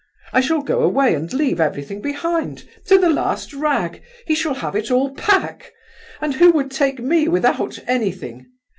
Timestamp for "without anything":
7.27-8.47